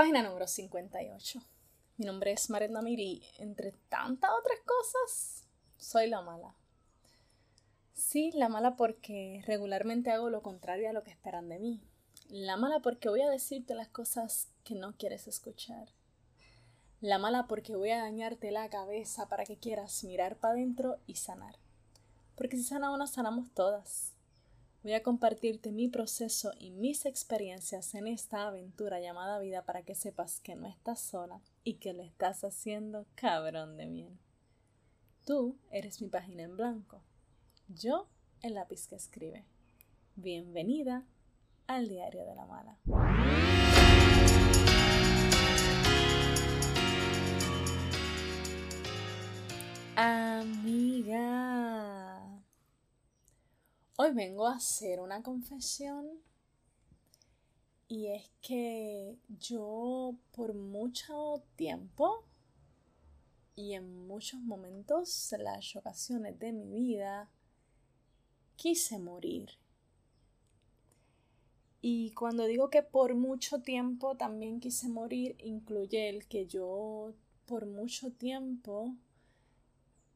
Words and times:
Página 0.00 0.22
número 0.22 0.46
58. 0.46 1.42
Mi 1.98 2.06
nombre 2.06 2.32
es 2.32 2.48
Maret 2.48 2.70
Namiri. 2.70 3.22
Entre 3.36 3.72
tantas 3.90 4.30
otras 4.30 4.58
cosas, 4.64 5.44
soy 5.76 6.08
la 6.08 6.22
mala. 6.22 6.54
Sí, 7.92 8.32
la 8.32 8.48
mala 8.48 8.76
porque 8.76 9.42
regularmente 9.46 10.10
hago 10.10 10.30
lo 10.30 10.40
contrario 10.40 10.88
a 10.88 10.94
lo 10.94 11.02
que 11.02 11.10
esperan 11.10 11.50
de 11.50 11.58
mí. 11.58 11.82
La 12.30 12.56
mala 12.56 12.80
porque 12.80 13.10
voy 13.10 13.20
a 13.20 13.28
decirte 13.28 13.74
las 13.74 13.88
cosas 13.88 14.48
que 14.64 14.74
no 14.74 14.96
quieres 14.96 15.28
escuchar. 15.28 15.90
La 17.02 17.18
mala 17.18 17.46
porque 17.46 17.76
voy 17.76 17.90
a 17.90 18.00
dañarte 18.00 18.52
la 18.52 18.70
cabeza 18.70 19.28
para 19.28 19.44
que 19.44 19.58
quieras 19.58 20.02
mirar 20.04 20.38
para 20.38 20.54
adentro 20.54 20.96
y 21.06 21.16
sanar. 21.16 21.56
Porque 22.36 22.56
si 22.56 22.64
sana 22.64 22.90
una, 22.90 23.06
sanamos 23.06 23.52
todas. 23.52 24.14
Voy 24.82 24.94
a 24.94 25.02
compartirte 25.02 25.72
mi 25.72 25.88
proceso 25.88 26.52
y 26.58 26.70
mis 26.70 27.04
experiencias 27.04 27.94
en 27.94 28.06
esta 28.06 28.46
aventura 28.46 28.98
llamada 28.98 29.38
vida 29.38 29.62
para 29.62 29.82
que 29.82 29.94
sepas 29.94 30.40
que 30.40 30.56
no 30.56 30.66
estás 30.66 31.00
sola 31.00 31.42
y 31.64 31.74
que 31.74 31.92
lo 31.92 32.02
estás 32.02 32.44
haciendo 32.44 33.04
cabrón 33.14 33.76
de 33.76 33.84
bien. 33.84 34.18
Tú 35.26 35.58
eres 35.70 36.00
mi 36.00 36.08
página 36.08 36.44
en 36.44 36.56
blanco. 36.56 37.02
Yo 37.68 38.08
el 38.40 38.54
lápiz 38.54 38.88
que 38.88 38.94
escribe. 38.94 39.44
Bienvenida 40.16 41.04
al 41.66 41.86
diario 41.86 42.24
de 42.24 42.34
la 42.34 42.46
mala. 42.46 42.78
Amiga. 49.94 51.99
Hoy 54.02 54.12
vengo 54.12 54.46
a 54.46 54.54
hacer 54.54 54.98
una 54.98 55.22
confesión 55.22 56.08
y 57.86 58.06
es 58.06 58.30
que 58.40 59.18
yo 59.38 60.14
por 60.32 60.54
mucho 60.54 61.42
tiempo 61.54 62.24
y 63.54 63.74
en 63.74 64.06
muchos 64.06 64.40
momentos, 64.40 65.34
las 65.38 65.76
ocasiones 65.76 66.38
de 66.38 66.50
mi 66.50 66.70
vida, 66.70 67.28
quise 68.56 68.98
morir. 68.98 69.50
Y 71.82 72.12
cuando 72.12 72.46
digo 72.46 72.70
que 72.70 72.82
por 72.82 73.14
mucho 73.14 73.60
tiempo 73.60 74.16
también 74.16 74.60
quise 74.60 74.88
morir, 74.88 75.36
incluye 75.40 76.08
el 76.08 76.26
que 76.26 76.46
yo 76.46 77.12
por 77.44 77.66
mucho 77.66 78.10
tiempo 78.12 78.94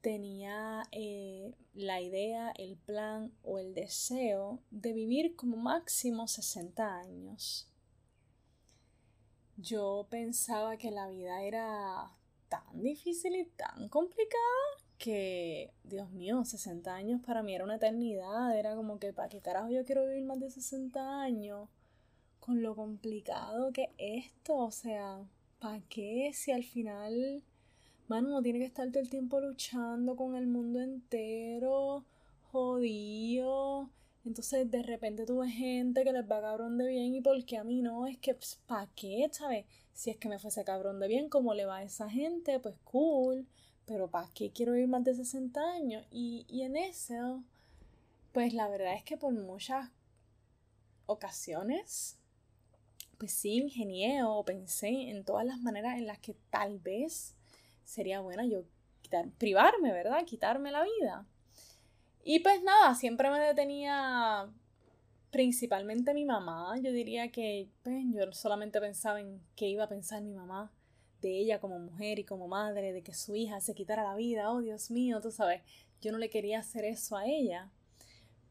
tenía 0.04 0.82
eh, 0.92 1.54
la 1.72 2.02
idea, 2.02 2.52
el 2.58 2.76
plan 2.76 3.32
o 3.42 3.58
el 3.58 3.72
deseo 3.72 4.60
de 4.70 4.92
vivir 4.92 5.34
como 5.34 5.56
máximo 5.56 6.28
60 6.28 6.98
años. 6.98 7.66
Yo 9.56 10.06
pensaba 10.10 10.76
que 10.76 10.90
la 10.90 11.08
vida 11.08 11.42
era 11.42 12.12
tan 12.50 12.82
difícil 12.82 13.34
y 13.34 13.46
tan 13.46 13.88
complicada 13.88 14.66
que, 14.98 15.72
Dios 15.84 16.10
mío, 16.10 16.44
60 16.44 16.94
años 16.94 17.22
para 17.24 17.42
mí 17.42 17.54
era 17.54 17.64
una 17.64 17.76
eternidad. 17.76 18.58
Era 18.58 18.76
como 18.76 18.98
que, 18.98 19.14
¿para 19.14 19.30
qué 19.30 19.40
carajo 19.40 19.70
yo 19.70 19.86
quiero 19.86 20.06
vivir 20.06 20.24
más 20.24 20.38
de 20.38 20.50
60 20.50 21.22
años? 21.22 21.70
Con 22.40 22.60
lo 22.60 22.76
complicado 22.76 23.72
que 23.72 23.88
esto, 23.96 24.54
o 24.54 24.70
sea, 24.70 25.26
¿para 25.60 25.80
qué 25.88 26.30
si 26.34 26.52
al 26.52 26.64
final 26.64 27.42
mano, 28.08 28.28
no 28.30 28.42
tiene 28.42 28.58
que 28.58 28.66
estar 28.66 28.88
todo 28.90 29.00
el 29.00 29.10
tiempo 29.10 29.40
luchando 29.40 30.16
con 30.16 30.36
el 30.36 30.46
mundo 30.46 30.80
entero, 30.80 32.04
jodido. 32.52 33.90
Entonces 34.24 34.70
de 34.70 34.82
repente 34.82 35.26
tuve 35.26 35.50
gente 35.50 36.04
que 36.04 36.12
les 36.12 36.24
va 36.24 36.40
cabrón 36.40 36.78
de 36.78 36.88
bien 36.88 37.14
y 37.14 37.20
porque 37.20 37.58
a 37.58 37.64
mí 37.64 37.82
no, 37.82 38.06
es 38.06 38.18
que, 38.18 38.34
pues, 38.34 38.58
¿pa' 38.66 38.88
qué, 38.96 39.28
sabes? 39.32 39.66
Si 39.92 40.10
es 40.10 40.16
que 40.16 40.28
me 40.28 40.38
fuese 40.38 40.64
cabrón 40.64 40.98
de 41.00 41.08
bien, 41.08 41.28
como 41.28 41.54
le 41.54 41.66
va 41.66 41.78
a 41.78 41.82
esa 41.82 42.08
gente, 42.08 42.58
pues 42.60 42.74
cool. 42.84 43.46
Pero 43.86 44.08
¿para 44.10 44.28
qué 44.34 44.50
quiero 44.50 44.76
ir 44.76 44.88
más 44.88 45.04
de 45.04 45.14
60 45.14 45.60
años? 45.60 46.06
Y, 46.10 46.46
y 46.48 46.62
en 46.62 46.76
eso, 46.76 47.42
pues 48.32 48.54
la 48.54 48.68
verdad 48.68 48.94
es 48.94 49.04
que 49.04 49.16
por 49.18 49.32
muchas 49.34 49.90
ocasiones, 51.06 52.16
pues 53.18 53.32
sí, 53.32 53.56
ingenié 53.56 54.22
o 54.24 54.42
pensé 54.44 54.88
en 55.10 55.24
todas 55.24 55.44
las 55.44 55.60
maneras 55.60 55.98
en 55.98 56.06
las 56.06 56.18
que 56.18 56.34
tal 56.50 56.78
vez 56.78 57.34
sería 57.84 58.20
buena 58.20 58.44
yo 58.44 58.64
quitar, 59.02 59.30
privarme, 59.38 59.92
¿verdad? 59.92 60.24
Quitarme 60.24 60.70
la 60.70 60.82
vida. 60.82 61.26
Y 62.24 62.40
pues 62.40 62.62
nada, 62.62 62.94
siempre 62.94 63.30
me 63.30 63.38
detenía 63.38 64.50
principalmente 65.30 66.14
mi 66.14 66.24
mamá. 66.24 66.74
Yo 66.80 66.92
diría 66.92 67.30
que 67.30 67.68
pues, 67.82 68.04
yo 68.12 68.32
solamente 68.32 68.80
pensaba 68.80 69.20
en 69.20 69.40
qué 69.56 69.68
iba 69.68 69.84
a 69.84 69.88
pensar 69.88 70.22
mi 70.22 70.32
mamá 70.32 70.72
de 71.20 71.38
ella 71.38 71.60
como 71.60 71.78
mujer 71.78 72.18
y 72.18 72.24
como 72.24 72.48
madre, 72.48 72.92
de 72.92 73.02
que 73.02 73.14
su 73.14 73.34
hija 73.34 73.60
se 73.60 73.74
quitara 73.74 74.04
la 74.04 74.14
vida. 74.14 74.50
Oh, 74.50 74.60
Dios 74.60 74.90
mío, 74.90 75.20
tú 75.20 75.30
sabes, 75.30 75.62
yo 76.00 76.12
no 76.12 76.18
le 76.18 76.30
quería 76.30 76.60
hacer 76.60 76.84
eso 76.84 77.16
a 77.16 77.26
ella. 77.26 77.70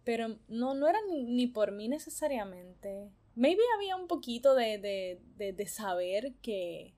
Pero 0.03 0.38
no, 0.47 0.73
no 0.73 0.88
era 0.88 0.99
ni, 1.09 1.47
por 1.47 1.72
mí 1.72 1.88
necesariamente. 1.88 3.09
Maybe 3.35 3.61
había 3.75 3.95
un 3.95 4.07
poquito 4.07 4.53
de, 4.53 4.77
de, 4.77 5.22
de, 5.38 5.53
de 5.53 5.67
saber 5.67 6.33
que, 6.41 6.93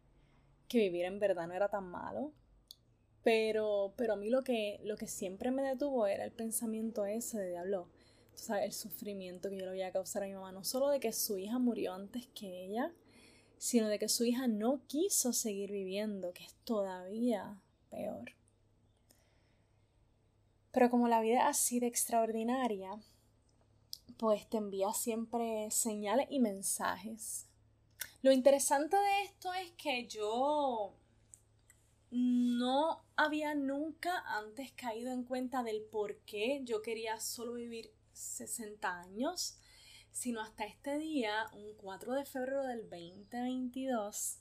que 0.68 0.80
vivir 0.80 1.06
en 1.06 1.20
verdad 1.20 1.48
no 1.48 1.54
era 1.54 1.70
tan 1.70 1.90
malo. 1.90 2.34
Pero, 3.24 3.94
pero 3.98 4.14
a 4.14 4.16
mí 4.16 4.30
lo 4.30 4.44
que, 4.44 4.80
lo 4.84 4.98
que 4.98 5.08
siempre 5.08 5.50
me 5.52 5.64
detuvo 5.64 6.06
era 6.06 6.24
el 6.24 6.32
pensamiento 6.32 7.06
ese 7.06 7.40
de 7.40 7.50
diablo. 7.50 7.90
Tú 8.36 8.54
el 8.54 8.74
sufrimiento 8.74 9.50
que 9.50 9.58
yo 9.58 9.66
le 9.66 9.72
voy 9.72 9.82
a 9.82 9.92
causar 9.92 10.24
a 10.24 10.28
mi 10.28 10.34
mamá. 10.34 10.52
No 10.52 10.64
solo 10.64 10.90
de 10.90 11.00
que 11.00 11.12
su 11.12 11.38
hija 11.38 11.58
murió 11.58 11.94
antes 11.94 12.28
que 12.36 12.66
ella, 12.66 12.94
sino 13.58 13.88
de 13.88 13.98
que 13.98 14.10
su 14.10 14.26
hija 14.26 14.48
no 14.48 14.82
quiso 14.88 15.34
seguir 15.34 15.72
viviendo, 15.72 16.34
que 16.34 16.44
es 16.44 16.54
todavía 16.66 17.62
peor. 17.90 18.34
Pero 20.72 20.90
como 20.90 21.08
la 21.08 21.22
vida 21.22 21.40
es 21.40 21.46
así 21.46 21.80
de 21.80 21.88
extraordinaria, 21.88 23.00
pues 24.18 24.48
te 24.50 24.58
envía 24.58 24.94
siempre 24.94 25.72
señales 25.72 26.28
y 26.30 26.40
mensajes 26.40 27.48
lo 28.22 28.32
interesante 28.32 28.98
de 28.98 29.24
esto 29.24 29.54
es 29.54 29.72
que 29.74 30.08
yo 30.08 30.94
no 32.12 33.04
había 33.16 33.56
nunca 33.56 34.24
antes 34.26 34.72
caído 34.72 35.12
en 35.12 35.24
cuenta 35.24 35.64
del 35.64 35.82
por 35.82 36.18
qué 36.20 36.62
yo 36.64 36.82
quería 36.82 37.20
solo 37.20 37.54
vivir 37.54 37.92
60 38.14 39.02
años, 39.02 39.58
sino 40.12 40.42
hasta 40.42 40.66
este 40.66 40.98
día, 40.98 41.48
un 41.54 41.74
4 41.76 42.14
de 42.14 42.26
febrero 42.26 42.64
del 42.64 42.90
2022. 42.90 44.40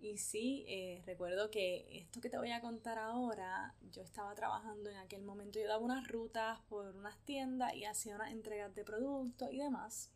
Y 0.00 0.18
sí, 0.18 0.64
eh, 0.66 1.02
recuerdo 1.06 1.50
que 1.50 1.86
esto 1.90 2.20
que 2.20 2.30
te 2.30 2.38
voy 2.38 2.50
a 2.50 2.60
contar 2.60 2.98
ahora, 2.98 3.74
yo 3.92 4.02
estaba 4.02 4.34
trabajando 4.34 4.90
en 4.90 4.96
aquel 4.96 5.22
momento, 5.22 5.60
yo 5.60 5.68
daba 5.68 5.84
unas 5.84 6.08
rutas 6.08 6.58
por 6.68 6.96
unas 6.96 7.16
tiendas 7.24 7.74
y 7.74 7.84
hacía 7.84 8.16
unas 8.16 8.32
entregas 8.32 8.74
de 8.74 8.84
productos 8.84 9.52
y 9.52 9.58
demás. 9.58 10.10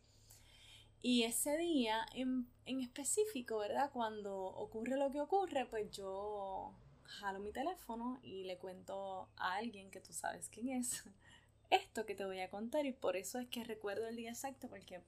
Y 1.01 1.23
ese 1.23 1.57
día 1.57 2.05
en, 2.13 2.47
específico, 2.65 3.59
¿verdad? 3.59 3.91
Cuando 3.91 4.35
ocurre 4.35 4.97
lo 4.97 5.11
que 5.11 5.21
ocurre, 5.21 5.65
pues 5.65 5.91
yo 5.91 6.73
jalo 7.03 7.39
mi 7.39 7.51
teléfono 7.51 8.19
y 8.23 8.43
le 8.43 8.57
cuento 8.57 9.29
a 9.37 9.55
alguien 9.55 9.89
que 9.91 10.01
tú 10.01 10.11
sabes 10.11 10.49
quién 10.49 10.69
es 10.69 11.03
esto 11.69 12.05
que 12.05 12.15
te 12.15 12.25
voy 12.25 12.41
a 12.41 12.49
contar 12.49 12.85
y 12.85 12.91
por 12.91 13.15
eso 13.15 13.39
es 13.39 13.47
que 13.47 13.63
recuerdo 13.63 14.07
el 14.07 14.15
día 14.15 14.29
exacto 14.29 14.67
porque 14.67 15.01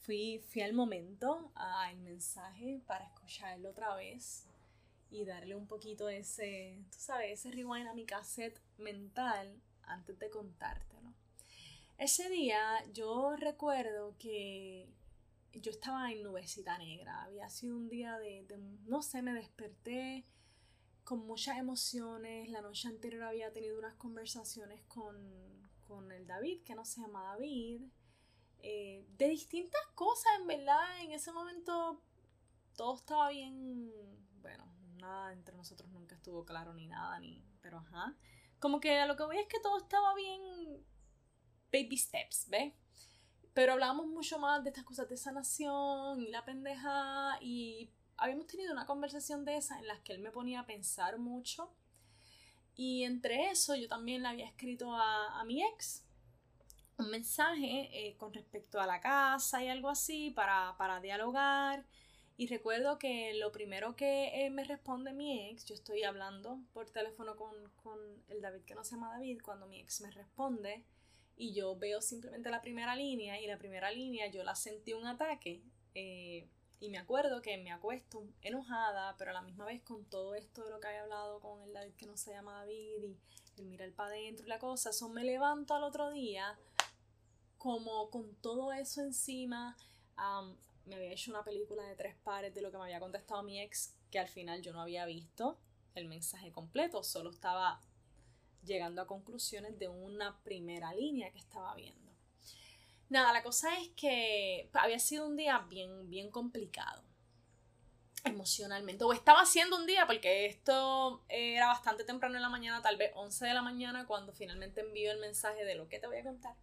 fui, 0.00 0.40
fui 0.48 0.62
al 0.62 0.72
momento 0.72 1.52
al 1.54 1.96
mensaje 1.98 2.80
para 2.86 3.04
escucharlo 3.04 3.70
otra 3.70 3.94
vez 3.94 4.46
y 5.10 5.24
darle 5.24 5.54
un 5.54 5.66
poquito 5.66 6.08
ese, 6.08 6.78
tú 6.90 6.98
sabes, 6.98 7.38
ese 7.38 7.50
rewind 7.50 7.86
a 7.86 7.94
mi 7.94 8.04
cassette 8.04 8.60
mental 8.78 9.60
antes 9.84 10.18
de 10.18 10.28
contártelo. 10.30 11.14
Ese 11.96 12.28
día 12.28 12.60
yo 12.92 13.34
recuerdo 13.36 14.14
que 14.18 14.88
yo 15.52 15.70
estaba 15.70 16.10
en 16.12 16.22
nubecita 16.22 16.78
negra. 16.78 17.22
Había 17.22 17.48
sido 17.48 17.76
un 17.76 17.88
día 17.88 18.18
de, 18.18 18.46
no 18.86 19.02
sé, 19.02 19.22
me 19.22 19.32
desperté 19.32 20.26
con 21.04 21.26
muchas 21.26 21.58
emociones. 21.58 22.50
La 22.50 22.60
noche 22.60 22.88
anterior 22.88 23.22
había 23.22 23.52
tenido 23.52 23.78
unas 23.78 23.94
conversaciones 23.94 24.82
con, 24.88 25.16
con 25.86 26.12
el 26.12 26.26
David, 26.26 26.62
que 26.64 26.74
no 26.74 26.84
se 26.84 27.00
llama 27.00 27.24
David, 27.24 27.82
eh, 28.60 29.06
de 29.16 29.28
distintas 29.28 29.86
cosas, 29.94 30.32
en 30.40 30.46
verdad. 30.46 31.00
En 31.02 31.12
ese 31.12 31.32
momento 31.32 32.02
todo 32.76 32.96
estaba 32.96 33.30
bien. 33.30 33.92
Bueno, 34.40 34.64
nada 34.98 35.32
entre 35.32 35.56
nosotros 35.56 35.90
nunca 35.90 36.14
estuvo 36.14 36.44
claro 36.44 36.74
ni 36.74 36.86
nada, 36.86 37.18
ni. 37.20 37.44
Pero 37.60 37.78
ajá. 37.78 38.16
Como 38.60 38.80
que 38.80 38.98
a 38.98 39.06
lo 39.06 39.16
que 39.16 39.24
voy 39.24 39.38
es 39.38 39.46
que 39.46 39.60
todo 39.60 39.78
estaba 39.78 40.14
bien. 40.14 40.84
Baby 41.72 41.96
steps, 41.96 42.48
¿ves? 42.48 42.74
Pero 43.58 43.72
hablábamos 43.72 44.06
mucho 44.06 44.38
más 44.38 44.62
de 44.62 44.70
estas 44.70 44.84
cosas 44.84 45.08
de 45.08 45.16
sanación 45.16 46.22
y 46.22 46.28
la 46.28 46.44
pendeja 46.44 47.36
y 47.40 47.90
habíamos 48.16 48.46
tenido 48.46 48.72
una 48.72 48.86
conversación 48.86 49.44
de 49.44 49.56
esa 49.56 49.80
en 49.80 49.88
las 49.88 49.98
que 49.98 50.12
él 50.12 50.20
me 50.20 50.30
ponía 50.30 50.60
a 50.60 50.66
pensar 50.66 51.18
mucho. 51.18 51.68
Y 52.76 53.02
entre 53.02 53.50
eso 53.50 53.74
yo 53.74 53.88
también 53.88 54.22
le 54.22 54.28
había 54.28 54.46
escrito 54.46 54.94
a, 54.94 55.42
mi 55.44 55.60
ex 55.60 56.04
un 56.98 57.10
mensaje 57.10 57.88
eh, 57.92 58.16
con 58.16 58.32
respecto 58.32 58.80
a 58.80 58.86
la 58.86 59.00
casa 59.00 59.60
y 59.60 59.68
algo 59.68 59.88
así 59.88 60.30
para, 60.30 60.76
para 60.78 61.00
dialogar 61.00 61.84
Y 62.36 62.46
recuerdo 62.46 62.96
que 62.96 63.34
lo 63.34 63.50
primero 63.50 63.96
que 63.96 64.46
eh, 64.46 64.50
me 64.50 64.62
responde 64.62 65.12
mi 65.12 65.50
ex, 65.50 65.64
yo 65.64 65.74
estoy 65.74 66.04
hablando 66.04 66.60
por 66.72 66.90
teléfono 66.90 67.34
con, 67.34 67.56
con 67.82 67.98
el 68.28 68.40
David 68.40 68.62
que 68.62 68.76
no 68.76 68.84
se 68.84 68.94
llama 68.94 69.10
David, 69.14 69.40
cuando 69.42 69.66
mi 69.66 69.80
ex 69.80 70.00
me 70.00 70.12
responde 70.12 70.84
y 71.38 71.54
yo 71.54 71.76
veo 71.76 72.02
simplemente 72.02 72.50
la 72.50 72.60
primera 72.60 72.96
línea 72.96 73.40
y 73.40 73.46
la 73.46 73.58
primera 73.58 73.90
línea 73.92 74.26
yo 74.26 74.42
la 74.42 74.56
sentí 74.56 74.92
un 74.92 75.06
ataque. 75.06 75.62
Eh, 75.94 76.48
y 76.80 76.90
me 76.90 76.98
acuerdo 76.98 77.40
que 77.42 77.56
me 77.58 77.72
acuesto 77.72 78.24
enojada, 78.42 79.16
pero 79.16 79.30
a 79.30 79.34
la 79.34 79.42
misma 79.42 79.64
vez 79.64 79.82
con 79.82 80.04
todo 80.04 80.34
esto 80.34 80.64
de 80.64 80.70
lo 80.70 80.80
que 80.80 80.88
había 80.88 81.02
hablado 81.02 81.40
con 81.40 81.60
el 81.76 81.94
que 81.94 82.06
no 82.06 82.16
se 82.16 82.32
llama 82.32 82.58
David 82.58 83.04
y 83.04 83.16
el 83.56 83.66
mirar 83.66 83.92
para 83.92 84.10
adentro 84.10 84.46
y 84.46 84.48
la 84.48 84.58
cosa, 84.58 84.90
eso 84.90 85.08
me 85.08 85.24
levanto 85.24 85.74
al 85.74 85.82
otro 85.82 86.10
día 86.10 86.58
como 87.56 88.10
con 88.10 88.34
todo 88.36 88.72
eso 88.72 89.00
encima. 89.02 89.76
me 90.86 90.96
había 90.96 91.12
hecho 91.12 91.30
una 91.30 91.44
película 91.44 91.84
de 91.84 91.96
tres 91.96 92.16
pares 92.16 92.54
de 92.54 92.62
lo 92.62 92.70
que 92.70 92.78
me 92.78 92.84
había 92.84 93.00
contestado 93.00 93.42
mi 93.42 93.60
ex, 93.60 93.94
que 94.10 94.18
al 94.18 94.28
final 94.28 94.62
yo 94.62 94.72
no 94.72 94.80
había 94.80 95.04
visto 95.04 95.58
el 95.94 96.08
mensaje 96.08 96.52
completo, 96.52 97.02
solo 97.02 97.30
estaba 97.30 97.80
llegando 98.64 99.02
a 99.02 99.06
conclusiones 99.06 99.78
de 99.78 99.88
una 99.88 100.38
primera 100.42 100.92
línea 100.92 101.30
que 101.32 101.38
estaba 101.38 101.74
viendo. 101.74 102.12
Nada, 103.08 103.32
la 103.32 103.42
cosa 103.42 103.78
es 103.78 103.88
que 103.90 104.68
había 104.74 104.98
sido 104.98 105.26
un 105.26 105.36
día 105.36 105.58
bien, 105.70 106.10
bien 106.10 106.30
complicado 106.30 107.02
emocionalmente. 108.24 109.04
O 109.04 109.12
estaba 109.12 109.46
siendo 109.46 109.76
un 109.76 109.86
día, 109.86 110.06
porque 110.06 110.46
esto 110.46 111.24
era 111.28 111.68
bastante 111.68 112.04
temprano 112.04 112.36
en 112.36 112.42
la 112.42 112.48
mañana, 112.48 112.82
tal 112.82 112.96
vez 112.96 113.12
11 113.14 113.46
de 113.46 113.54
la 113.54 113.62
mañana, 113.62 114.06
cuando 114.06 114.32
finalmente 114.32 114.80
envío 114.80 115.10
el 115.10 115.18
mensaje 115.18 115.64
de 115.64 115.74
lo 115.74 115.88
que 115.88 115.98
te 115.98 116.06
voy 116.06 116.18
a 116.18 116.22
contar. 116.22 116.54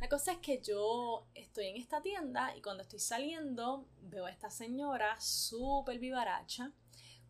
La 0.00 0.08
cosa 0.08 0.32
es 0.32 0.38
que 0.38 0.60
yo 0.60 1.26
estoy 1.34 1.68
en 1.68 1.76
esta 1.76 2.02
tienda 2.02 2.54
y 2.54 2.60
cuando 2.60 2.82
estoy 2.82 2.98
saliendo 2.98 3.86
veo 4.02 4.26
a 4.26 4.30
esta 4.30 4.50
señora 4.50 5.18
súper 5.20 5.98
vivaracha, 5.98 6.72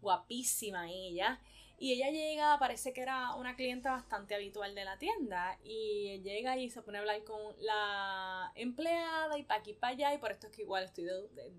guapísima 0.01 0.91
ella, 0.91 1.41
y 1.79 1.93
ella 1.93 2.11
llega, 2.11 2.59
parece 2.59 2.95
que 2.95 3.03
era 3.03 3.35
una 3.35 3.55
clienta 3.55 3.91
bastante 3.91 4.35
habitual 4.35 4.75
de 4.75 4.85
la 4.85 4.99
tienda. 4.99 5.59
Y 5.63 6.21
llega 6.23 6.57
y 6.57 6.71
se 6.71 6.81
pone 6.81 6.99
a 6.99 7.01
hablar 7.03 7.23
con 7.25 7.55
la 7.61 8.51
empleada 8.55 9.39
y 9.39 9.43
para 9.43 9.61
aquí 9.61 9.75
para 9.75 9.93
allá. 9.93 10.15
Y 10.15 10.19
por 10.19 10.33
esto 10.33 10.47
es 10.47 10.55
que 10.55 10.63
igual 10.63 10.85
estoy 10.85 11.07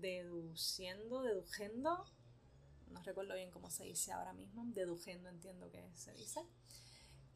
deduciendo, 0.00 1.22
dedujendo. 1.22 2.04
No 2.88 3.02
recuerdo 3.02 3.34
bien 3.34 3.50
cómo 3.50 3.70
se 3.70 3.84
dice 3.84 4.10
ahora 4.10 4.32
mismo. 4.32 4.64
Dedujendo 4.66 5.28
entiendo 5.28 5.70
que 5.70 5.88
se 5.94 6.12
dice. 6.14 6.44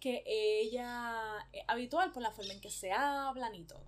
Que 0.00 0.24
ella 0.26 1.48
es 1.52 1.62
habitual 1.68 2.10
por 2.10 2.22
la 2.22 2.32
forma 2.32 2.52
en 2.52 2.60
que 2.60 2.70
se 2.70 2.90
hablan 2.90 3.54
y 3.54 3.62
todo. 3.62 3.86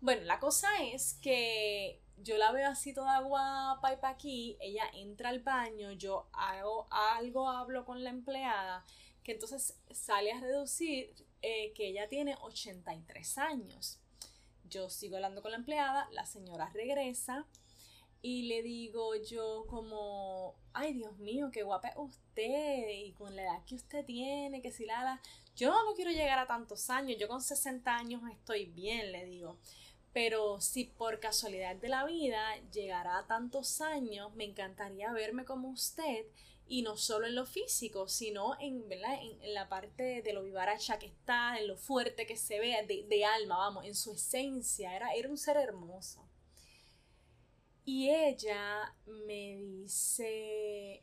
Bueno, 0.00 0.24
la 0.24 0.38
cosa 0.38 0.68
es 0.82 1.14
que 1.22 2.02
yo 2.18 2.38
la 2.38 2.52
veo 2.52 2.68
así 2.68 2.92
toda 2.92 3.20
guapa 3.20 3.92
y 3.92 3.96
pa' 3.96 4.10
aquí, 4.10 4.56
ella 4.60 4.84
entra 4.94 5.28
al 5.30 5.40
baño, 5.40 5.92
yo 5.92 6.28
hago 6.32 6.86
algo, 6.90 7.48
hablo 7.48 7.84
con 7.84 8.02
la 8.02 8.10
empleada, 8.10 8.84
que 9.22 9.32
entonces 9.32 9.78
sale 9.90 10.32
a 10.32 10.40
reducir 10.40 11.14
eh, 11.42 11.72
que 11.74 11.88
ella 11.88 12.08
tiene 12.08 12.36
83 12.40 13.38
años. 13.38 13.98
Yo 14.68 14.90
sigo 14.90 15.16
hablando 15.16 15.42
con 15.42 15.52
la 15.52 15.58
empleada, 15.58 16.08
la 16.12 16.26
señora 16.26 16.70
regresa 16.74 17.46
y 18.22 18.44
le 18.48 18.62
digo 18.62 19.14
yo 19.14 19.66
como, 19.68 20.56
ay 20.72 20.94
Dios 20.94 21.16
mío, 21.18 21.50
qué 21.52 21.62
guapa 21.62 21.88
es 21.88 21.96
usted 21.96 22.88
y 22.90 23.12
con 23.12 23.36
la 23.36 23.42
edad 23.42 23.64
que 23.64 23.76
usted 23.76 24.04
tiene, 24.04 24.62
que 24.62 24.72
si 24.72 24.84
la, 24.84 25.04
la, 25.04 25.22
yo 25.54 25.70
no 25.70 25.94
quiero 25.94 26.10
llegar 26.10 26.38
a 26.38 26.46
tantos 26.46 26.90
años, 26.90 27.18
yo 27.20 27.28
con 27.28 27.40
60 27.40 27.94
años 27.94 28.22
estoy 28.30 28.66
bien, 28.66 29.12
le 29.12 29.24
digo. 29.26 29.58
Pero 30.16 30.62
si 30.62 30.84
por 30.84 31.20
casualidad 31.20 31.76
de 31.76 31.90
la 31.90 32.06
vida 32.06 32.42
llegara 32.72 33.18
a 33.18 33.26
tantos 33.26 33.82
años, 33.82 34.34
me 34.34 34.44
encantaría 34.44 35.12
verme 35.12 35.44
como 35.44 35.68
usted 35.68 36.24
y 36.66 36.80
no 36.80 36.96
solo 36.96 37.26
en 37.26 37.34
lo 37.34 37.44
físico, 37.44 38.08
sino 38.08 38.58
en, 38.58 38.88
¿verdad? 38.88 39.18
en, 39.20 39.52
la 39.52 39.68
parte 39.68 40.22
de 40.22 40.32
lo 40.32 40.42
vivaracha 40.42 40.98
que 40.98 41.04
está, 41.04 41.58
en 41.58 41.68
lo 41.68 41.76
fuerte 41.76 42.26
que 42.26 42.38
se 42.38 42.58
ve, 42.58 43.04
de, 43.06 43.24
alma, 43.26 43.58
vamos, 43.58 43.84
en 43.84 43.94
su 43.94 44.14
esencia, 44.14 44.96
era, 44.96 45.12
era 45.12 45.28
un 45.28 45.36
ser 45.36 45.58
hermoso. 45.58 46.26
Y 47.84 48.08
ella 48.08 48.94
me 49.04 49.58
dice, 49.58 51.02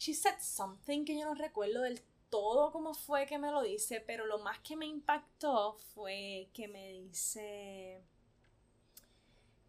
she 0.00 0.14
said 0.14 0.40
something 0.40 1.04
que 1.04 1.16
yo 1.16 1.26
no 1.26 1.34
recuerdo 1.36 1.82
del 1.82 2.02
todo 2.30 2.72
como 2.72 2.94
fue 2.94 3.26
que 3.26 3.38
me 3.38 3.50
lo 3.50 3.62
dice, 3.62 4.00
pero 4.00 4.26
lo 4.26 4.38
más 4.38 4.58
que 4.60 4.76
me 4.76 4.86
impactó 4.86 5.74
fue 5.94 6.50
que 6.52 6.68
me 6.68 6.88
dice, 6.88 8.02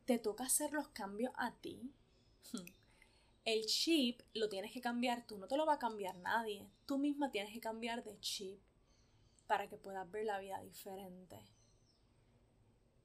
te 0.06 0.20
toca 0.20 0.46
hacer 0.46 0.74
los 0.74 0.90
cambios 0.90 1.34
a 1.36 1.54
ti. 1.56 1.94
El 3.46 3.66
chip 3.66 4.22
lo 4.34 4.50
tienes 4.50 4.72
que 4.72 4.82
cambiar 4.82 5.26
tú, 5.26 5.38
no 5.38 5.48
te 5.48 5.58
lo 5.58 5.66
va 5.66 5.76
a 5.76 5.80
cambiar 5.80 6.18
nadie. 6.18 6.70
Tú 6.86 6.98
misma 6.98 7.32
tienes 7.32 7.54
que 7.54 7.60
cambiar 7.60 8.04
de 8.04 8.20
chip 8.20 8.60
para 9.48 9.68
que 9.68 9.78
puedas 9.78 10.10
ver 10.12 10.26
la 10.26 10.40
vida 10.40 10.62
diferente. 10.62 11.40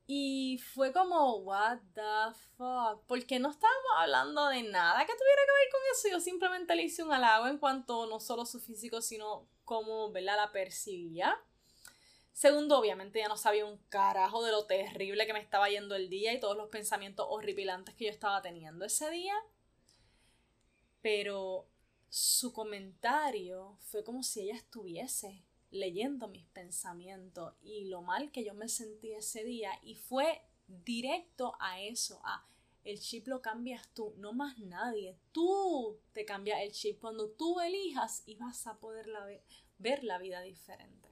Y 0.06 0.58
fue 0.58 0.92
como, 0.92 1.36
what 1.38 1.78
the 1.94 2.38
fuck, 2.56 3.02
porque 3.06 3.38
no 3.38 3.50
estábamos 3.50 3.90
hablando 3.96 4.48
de 4.48 4.62
nada 4.62 5.06
que 5.06 5.12
tuviera 5.14 5.42
que 5.46 5.64
ver 5.64 5.72
con 5.72 5.80
eso. 5.92 6.08
Yo 6.10 6.20
simplemente 6.20 6.74
le 6.74 6.82
hice 6.82 7.02
un 7.02 7.12
halago 7.12 7.46
en 7.46 7.58
cuanto 7.58 8.06
no 8.06 8.20
solo 8.20 8.44
su 8.44 8.60
físico, 8.60 9.00
sino 9.00 9.48
cómo 9.64 10.12
¿verdad? 10.12 10.36
la 10.36 10.52
percibía. 10.52 11.40
Segundo, 12.34 12.78
obviamente 12.78 13.20
ya 13.20 13.28
no 13.28 13.38
sabía 13.38 13.64
un 13.64 13.78
carajo 13.88 14.42
de 14.42 14.50
lo 14.52 14.66
terrible 14.66 15.26
que 15.26 15.32
me 15.32 15.40
estaba 15.40 15.70
yendo 15.70 15.94
el 15.94 16.10
día 16.10 16.34
y 16.34 16.40
todos 16.40 16.56
los 16.56 16.68
pensamientos 16.68 17.26
horripilantes 17.30 17.94
que 17.94 18.06
yo 18.06 18.10
estaba 18.10 18.42
teniendo 18.42 18.84
ese 18.84 19.08
día. 19.08 19.34
Pero 21.00 21.66
su 22.10 22.52
comentario 22.52 23.78
fue 23.80 24.04
como 24.04 24.22
si 24.22 24.42
ella 24.42 24.56
estuviese 24.56 25.44
leyendo 25.74 26.28
mis 26.28 26.46
pensamientos 26.46 27.54
y 27.62 27.86
lo 27.86 28.00
mal 28.00 28.30
que 28.30 28.44
yo 28.44 28.54
me 28.54 28.68
sentí 28.68 29.12
ese 29.12 29.44
día 29.44 29.72
y 29.82 29.96
fue 29.96 30.42
directo 30.66 31.56
a 31.60 31.80
eso, 31.80 32.20
a 32.24 32.46
el 32.84 33.00
chip 33.00 33.26
lo 33.28 33.40
cambias 33.40 33.88
tú, 33.94 34.14
no 34.18 34.32
más 34.32 34.58
nadie. 34.58 35.18
Tú 35.32 35.98
te 36.12 36.24
cambias 36.24 36.60
el 36.60 36.72
chip 36.72 37.00
cuando 37.00 37.30
tú 37.30 37.58
elijas 37.60 38.22
y 38.26 38.36
vas 38.36 38.66
a 38.66 38.78
poder 38.78 39.08
ver 39.78 40.04
la 40.04 40.18
vida 40.18 40.42
diferente. 40.42 41.08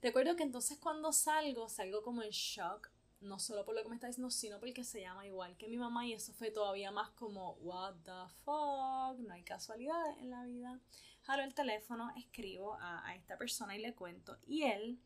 Recuerdo 0.00 0.34
que 0.34 0.42
entonces 0.42 0.78
cuando 0.78 1.12
salgo, 1.12 1.68
salgo 1.68 2.02
como 2.02 2.22
en 2.22 2.30
shock, 2.30 2.90
no 3.22 3.38
solo 3.38 3.64
por 3.64 3.74
lo 3.74 3.82
que 3.82 3.88
me 3.88 3.94
está 3.94 4.08
diciendo, 4.08 4.30
sino 4.30 4.60
porque 4.60 4.84
se 4.84 5.00
llama 5.00 5.26
igual 5.26 5.56
que 5.56 5.68
mi 5.68 5.76
mamá 5.76 6.06
y 6.06 6.12
eso 6.12 6.32
fue 6.32 6.50
todavía 6.50 6.90
más 6.90 7.10
como, 7.10 7.52
what 7.60 7.94
the 8.04 8.34
fuck, 8.44 9.18
no 9.18 9.34
hay 9.34 9.42
casualidades 9.42 10.18
en 10.18 10.30
la 10.30 10.44
vida 10.44 10.80
jalo 11.22 11.42
el 11.42 11.54
teléfono, 11.54 12.10
escribo 12.16 12.76
a, 12.80 13.14
esta 13.14 13.36
persona 13.38 13.76
y 13.76 13.80
le 13.80 13.94
cuento. 13.94 14.38
Y 14.46 14.62
él 14.62 14.98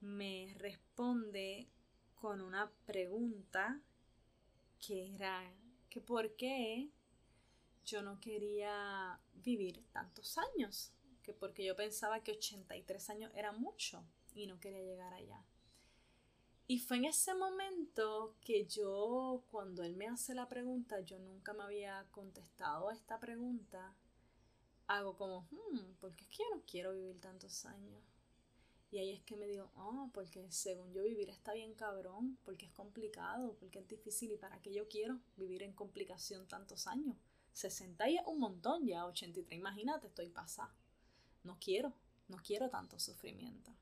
me 0.00 0.54
responde 0.58 1.68
con 2.14 2.40
una 2.40 2.70
pregunta 2.86 3.80
que 4.86 5.14
era 5.14 5.52
que 5.88 6.00
por 6.00 6.36
qué 6.36 6.90
yo 7.84 8.02
no 8.02 8.20
quería 8.20 9.18
vivir 9.34 9.84
tantos 9.92 10.38
años, 10.38 10.92
que 11.22 11.32
porque 11.32 11.64
yo 11.64 11.74
pensaba 11.74 12.22
que 12.22 12.32
83 12.32 13.10
años 13.10 13.32
era 13.34 13.52
mucho 13.52 14.04
y 14.34 14.46
no 14.46 14.60
quería 14.60 14.82
llegar 14.82 15.12
allá. 15.12 15.42
Y 16.70 16.78
fue 16.78 16.98
en 16.98 17.06
ese 17.06 17.34
momento 17.34 18.36
que 18.40 18.64
yo, 18.64 19.42
cuando 19.50 19.82
él 19.82 19.96
me 19.96 20.06
hace 20.06 20.36
la 20.36 20.46
pregunta, 20.46 21.00
yo 21.00 21.18
nunca 21.18 21.52
me 21.52 21.64
había 21.64 22.06
contestado 22.12 22.88
a 22.88 22.94
esta 22.94 23.18
pregunta 23.18 23.96
hago 24.86 25.16
como, 25.16 25.48
hmm, 25.50 25.96
porque 25.98 26.22
es 26.22 26.30
que 26.30 26.44
yo 26.44 26.54
no 26.54 26.62
quiero 26.64 26.92
vivir 26.92 27.20
tantos 27.20 27.66
años. 27.66 28.00
Y 28.92 28.98
ahí 28.98 29.10
es 29.10 29.20
que 29.22 29.36
me 29.36 29.48
digo, 29.48 29.72
oh, 29.74 30.10
porque 30.14 30.48
según 30.52 30.92
yo 30.92 31.02
vivir 31.02 31.28
está 31.28 31.54
bien 31.54 31.74
cabrón, 31.74 32.38
porque 32.44 32.66
es 32.66 32.72
complicado, 32.72 33.56
porque 33.58 33.80
es 33.80 33.88
difícil 33.88 34.30
y 34.30 34.36
para 34.36 34.62
qué 34.62 34.72
yo 34.72 34.86
quiero 34.86 35.18
vivir 35.36 35.64
en 35.64 35.72
complicación 35.72 36.46
tantos 36.46 36.86
años. 36.86 37.16
60 37.52 38.10
y 38.10 38.16
es 38.16 38.22
un 38.28 38.38
montón 38.38 38.86
ya, 38.86 39.06
83, 39.06 39.58
imagínate, 39.58 40.06
estoy 40.06 40.28
pasada. 40.28 40.72
No 41.42 41.58
quiero, 41.58 41.92
no 42.28 42.36
quiero 42.36 42.70
tanto 42.70 43.00
sufrimiento. 43.00 43.74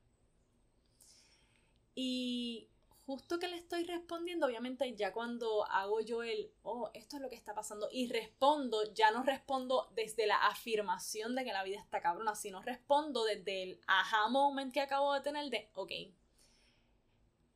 Y 1.93 2.67
justo 3.09 3.39
que 3.39 3.47
le 3.47 3.57
estoy 3.57 3.85
respondiendo, 3.85 4.45
obviamente 4.45 4.95
ya 4.95 5.11
cuando 5.11 5.65
hago 5.65 5.99
yo 5.99 6.21
el, 6.21 6.53
oh, 6.61 6.91
esto 6.93 7.15
es 7.15 7.23
lo 7.23 7.29
que 7.31 7.35
está 7.35 7.55
pasando 7.55 7.89
y 7.91 8.07
respondo, 8.07 8.93
ya 8.93 9.09
no 9.09 9.23
respondo 9.23 9.89
desde 9.95 10.27
la 10.27 10.45
afirmación 10.45 11.33
de 11.33 11.43
que 11.43 11.51
la 11.51 11.63
vida 11.63 11.79
está 11.79 12.01
cabrona, 12.01 12.35
sino 12.35 12.61
respondo 12.61 13.23
desde 13.23 13.63
el 13.63 13.81
aha 13.87 14.29
moment 14.29 14.71
que 14.71 14.81
acabo 14.81 15.11
de 15.15 15.21
tener 15.21 15.49
de, 15.49 15.71
ok, 15.73 15.91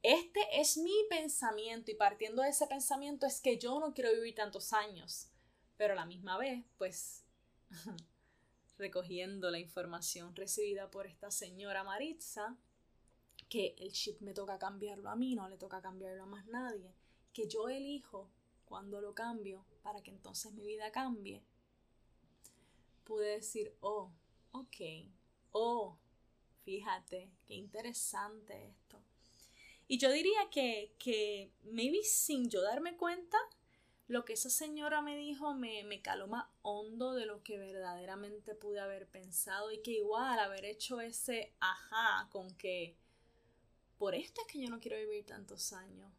este 0.01 0.59
es 0.59 0.75
mi 0.77 0.95
pensamiento 1.07 1.91
y 1.91 1.93
partiendo 1.93 2.41
de 2.41 2.49
ese 2.49 2.65
pensamiento 2.65 3.27
es 3.27 3.39
que 3.39 3.59
yo 3.59 3.79
no 3.79 3.93
quiero 3.93 4.11
vivir 4.11 4.33
tantos 4.33 4.73
años, 4.73 5.29
pero 5.77 5.93
a 5.93 5.97
la 5.97 6.07
misma 6.07 6.35
vez, 6.39 6.65
pues, 6.79 7.27
recogiendo 8.79 9.51
la 9.51 9.59
información 9.59 10.35
recibida 10.35 10.89
por 10.89 11.05
esta 11.05 11.29
señora 11.29 11.83
Maritza, 11.83 12.57
que 13.53 13.75
el 13.77 13.91
chip 13.91 14.19
me 14.21 14.33
toca 14.33 14.57
cambiarlo 14.57 15.11
a 15.11 15.15
mí, 15.15 15.35
no 15.35 15.47
le 15.47 15.57
toca 15.57 15.79
cambiarlo 15.79 16.23
a 16.23 16.25
más 16.25 16.47
nadie, 16.47 16.91
que 17.33 17.47
yo 17.47 17.69
elijo 17.69 18.27
cuando 18.65 18.99
lo 18.99 19.13
cambio 19.13 19.63
para 19.83 20.01
que 20.01 20.09
entonces 20.09 20.51
mi 20.53 20.65
vida 20.65 20.91
cambie, 20.91 21.43
pude 23.03 23.27
decir, 23.27 23.77
oh, 23.81 24.11
ok, 24.53 25.07
oh, 25.51 25.99
fíjate, 26.63 27.29
qué 27.45 27.53
interesante 27.53 28.69
esto. 28.69 28.99
Y 29.87 29.99
yo 29.99 30.11
diría 30.11 30.49
que, 30.49 30.95
que 30.97 31.51
maybe 31.61 32.01
sin 32.01 32.49
yo 32.49 32.63
darme 32.63 32.97
cuenta, 32.97 33.37
lo 34.07 34.25
que 34.25 34.33
esa 34.33 34.49
señora 34.49 35.03
me 35.03 35.15
dijo 35.15 35.53
me, 35.53 35.83
me 35.83 36.01
caló 36.01 36.25
más 36.25 36.47
hondo 36.63 37.13
de 37.13 37.27
lo 37.27 37.43
que 37.43 37.59
verdaderamente 37.59 38.55
pude 38.55 38.79
haber 38.79 39.07
pensado 39.07 39.71
y 39.71 39.83
que 39.83 39.91
igual 39.91 40.39
haber 40.39 40.65
hecho 40.65 41.01
ese 41.01 41.53
ajá 41.59 42.27
con 42.31 42.49
que 42.55 42.97
por 44.03 44.15
esto 44.15 44.41
es 44.41 44.47
que 44.51 44.59
yo 44.59 44.69
no 44.69 44.81
quiero 44.81 44.97
vivir 44.97 45.25
tantos 45.25 45.71
años. 45.71 46.11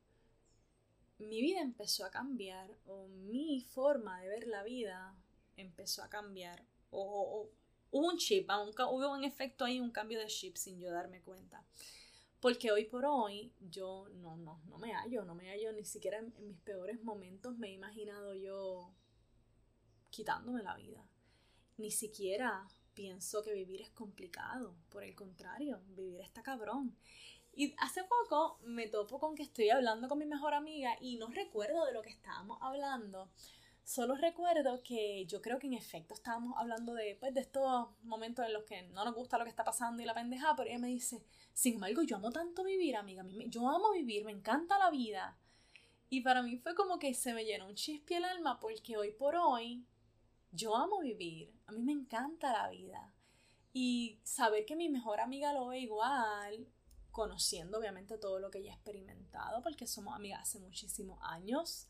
Mi 1.19 1.43
vida 1.43 1.61
empezó 1.61 2.07
a 2.07 2.11
cambiar 2.11 2.75
o 2.87 3.09
mi 3.09 3.61
forma 3.61 4.23
de 4.23 4.29
ver 4.29 4.47
la 4.47 4.62
vida 4.62 5.14
empezó 5.59 6.03
a 6.03 6.09
cambiar 6.09 6.64
o, 6.88 7.50
hubo 7.91 8.07
un 8.09 8.17
chip, 8.17 8.49
hubo 8.49 9.12
un 9.12 9.23
efecto 9.23 9.67
ahí, 9.67 9.81
un 9.81 9.91
cambio 9.91 10.19
de 10.19 10.29
chip 10.29 10.57
sin 10.57 10.81
yo 10.81 10.91
darme 10.91 11.21
cuenta. 11.21 11.62
Porque 12.41 12.73
hoy 12.73 12.87
por 12.87 13.05
hoy 13.05 13.53
yo 13.61 14.09
no, 14.14 14.35
no, 14.38 14.62
no 14.64 14.79
me 14.79 14.95
hallo, 14.95 15.26
no 15.26 15.35
me 15.35 15.50
hallo 15.50 15.71
ni 15.75 15.85
siquiera 15.85 16.17
en, 16.21 16.33
mis 16.41 16.57
peores 16.61 17.05
momentos 17.05 17.59
me 17.59 17.69
he 17.69 17.73
imaginado 17.73 18.33
yo 18.33 18.95
quitándome 20.09 20.62
la 20.62 20.75
vida. 20.75 21.07
Ni 21.76 21.91
siquiera 21.91 22.67
pienso 22.95 23.43
que 23.43 23.53
vivir 23.53 23.83
es 23.83 23.91
complicado. 23.91 24.75
Por 24.88 25.05
el 25.05 25.14
contrario, 25.14 25.83
vivir 25.88 26.23
está 26.23 26.43
cabrón. 26.43 26.97
Y 27.56 27.75
hace 27.78 28.02
poco 28.04 28.58
me 28.64 28.88
topo 28.88 29.20
con 29.20 29.37
que 29.37 29.44
estoy 29.44 29.70
hablando 29.70 30.08
con 30.08 30.18
mi 30.18 30.26
mejor 30.26 30.54
amiga 30.54 30.96
y 31.00 31.16
no 31.16 31.28
recuerdo 31.28 31.84
de 31.87 31.92
lo 31.92 32.02
que 32.02 32.11
estábamos 32.11 32.58
hablando. 32.61 33.30
Solo 33.84 34.16
recuerdo 34.16 34.82
que 34.82 35.26
yo 35.26 35.42
creo 35.42 35.58
que 35.58 35.66
en 35.66 35.75
efecto 35.75 36.14
estábamos 36.14 36.54
hablando 36.56 36.94
de, 36.94 37.16
pues, 37.20 37.34
de 37.34 37.40
estos 37.40 37.88
momentos 38.02 38.44
en 38.46 38.54
los 38.54 38.64
que 38.64 38.82
no 38.82 39.04
nos 39.04 39.14
gusta 39.14 39.37
lo 39.38 39.44
que 39.44 39.50
está 39.50 39.62
pasando 39.62 40.02
y 40.02 40.06
la 40.06 40.14
pendeja, 40.14 40.56
pero 40.56 40.70
ella 40.70 40.78
me 40.78 40.88
dice, 40.88 41.23
sin 41.52 41.75
embargo, 41.75 42.02
yo 42.02 42.16
amo 42.16 42.32
tanto 42.32 42.64
vivir, 42.64 42.96
amiga, 42.96 43.25
yo 43.46 43.68
amo 43.68 43.92
vivir, 43.92 44.25
me 44.25 44.32
encanta 44.32 44.78
la 44.78 44.90
vida. 44.90 45.37
Y 46.08 46.23
para 46.23 46.42
mí 46.42 46.56
fue 46.56 46.75
como 46.75 46.99
que 46.99 47.12
se 47.12 47.34
me 47.34 47.44
llenó 47.44 47.66
un 47.66 47.75
chispi 47.75 48.14
el 48.14 48.25
alma 48.25 48.58
porque 48.58 48.96
hoy 48.96 49.12
por 49.12 49.37
hoy 49.37 49.84
yo 50.50 50.75
amo 50.76 51.00
vivir, 51.00 51.52
a 51.66 51.73
mí 51.73 51.82
me 51.82 51.92
encanta 51.92 52.52
la 52.52 52.70
vida. 52.70 53.12
Y 53.73 54.18
saber 54.23 54.64
que 54.64 54.76
mi 54.76 54.88
mejor 54.88 55.20
amiga 55.20 55.52
lo 55.52 55.66
ve 55.66 55.80
igual, 55.80 56.66
conociendo 57.14 57.78
obviamente 57.78 58.18
todo 58.18 58.40
lo 58.40 58.50
que 58.50 58.59
ella 58.59 58.73
ha 58.73 58.75
experimentado, 58.75 59.62
porque 59.62 59.87
somos 59.87 60.14
amigas 60.14 60.42
hace 60.42 60.59
muchísimos 60.59 61.18
años, 61.23 61.87